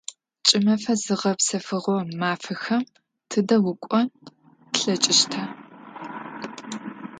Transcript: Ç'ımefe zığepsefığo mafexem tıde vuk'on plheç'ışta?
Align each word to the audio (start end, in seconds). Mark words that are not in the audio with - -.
Ç'ımefe 0.45 0.93
zığepsefığo 1.03 1.97
mafexem 2.19 2.83
tıde 3.29 3.57
vuk'on 3.63 4.07
plheç'ışta? 4.71 5.41